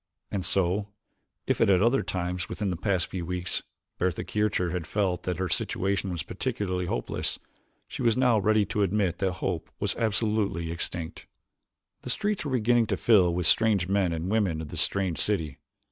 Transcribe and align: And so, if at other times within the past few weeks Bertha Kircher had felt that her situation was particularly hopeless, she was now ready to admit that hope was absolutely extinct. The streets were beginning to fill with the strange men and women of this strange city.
And 0.31 0.43
so, 0.43 0.87
if 1.45 1.61
at 1.61 1.69
other 1.69 2.01
times 2.01 2.49
within 2.49 2.71
the 2.71 2.75
past 2.75 3.05
few 3.05 3.23
weeks 3.23 3.61
Bertha 3.99 4.23
Kircher 4.23 4.71
had 4.71 4.87
felt 4.87 5.21
that 5.25 5.37
her 5.37 5.47
situation 5.47 6.11
was 6.11 6.23
particularly 6.23 6.87
hopeless, 6.87 7.37
she 7.87 8.01
was 8.01 8.17
now 8.17 8.39
ready 8.39 8.65
to 8.65 8.81
admit 8.81 9.19
that 9.19 9.33
hope 9.33 9.69
was 9.79 9.95
absolutely 9.97 10.71
extinct. 10.71 11.27
The 12.01 12.09
streets 12.09 12.43
were 12.43 12.51
beginning 12.53 12.87
to 12.87 12.97
fill 12.97 13.31
with 13.31 13.45
the 13.45 13.51
strange 13.51 13.87
men 13.87 14.11
and 14.11 14.27
women 14.31 14.59
of 14.59 14.69
this 14.69 14.81
strange 14.81 15.19
city. 15.19 15.59